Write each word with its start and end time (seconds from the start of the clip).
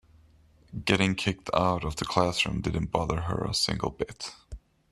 Getting 0.83 1.13
kicked 1.13 1.51
out 1.53 1.83
of 1.85 1.97
the 1.97 2.05
classroom 2.05 2.61
didn't 2.61 2.89
bother 2.89 3.21
her 3.21 3.43
a 3.45 3.53
single 3.53 3.91
bit. 3.91 4.31